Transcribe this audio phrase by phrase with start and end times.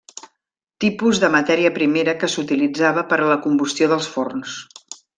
[0.85, 4.61] Tipus de matèria primera que s'utilitzava per a la combustió dels forns.